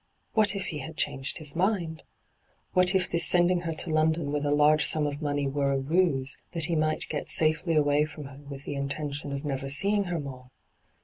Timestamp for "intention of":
8.73-9.45